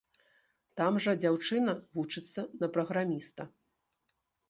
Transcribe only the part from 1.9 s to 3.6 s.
вучыцца на праграміста.